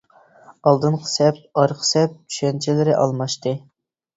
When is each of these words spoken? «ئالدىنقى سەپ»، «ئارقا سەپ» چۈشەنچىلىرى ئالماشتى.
«ئالدىنقى 0.69 1.09
سەپ»، 1.11 1.37
«ئارقا 1.63 1.87
سەپ» 1.91 2.17
چۈشەنچىلىرى 2.37 2.99
ئالماشتى. 3.03 3.55